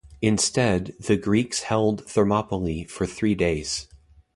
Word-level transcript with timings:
Instead, 0.19 0.95
the 0.99 1.15
Greeks 1.15 1.61
held 1.61 2.07
Thermopylae 2.09 2.85
for 2.85 3.05
three 3.05 3.35
days. 3.35 3.87